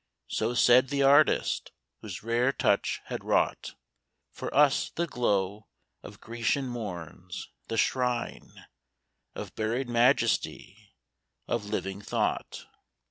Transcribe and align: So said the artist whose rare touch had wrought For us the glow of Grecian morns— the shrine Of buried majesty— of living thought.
So 0.29 0.55
said 0.55 0.87
the 0.89 1.03
artist 1.03 1.73
whose 1.99 2.23
rare 2.23 2.51
touch 2.51 3.01
had 3.05 3.23
wrought 3.23 3.75
For 4.31 4.51
us 4.51 4.89
the 4.89 5.05
glow 5.05 5.67
of 6.01 6.19
Grecian 6.19 6.65
morns— 6.65 7.49
the 7.67 7.77
shrine 7.77 8.65
Of 9.35 9.53
buried 9.53 9.89
majesty— 9.89 10.95
of 11.47 11.65
living 11.65 12.01
thought. 12.01 12.65